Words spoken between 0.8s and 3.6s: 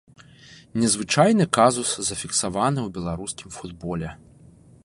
Незвычайны казус зафіксаваны ў беларускім